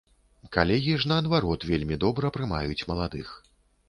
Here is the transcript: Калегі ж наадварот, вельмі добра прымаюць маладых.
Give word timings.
Калегі 0.55 0.93
ж 1.03 1.11
наадварот, 1.11 1.65
вельмі 1.71 1.97
добра 2.05 2.31
прымаюць 2.39 2.87
маладых. 2.93 3.29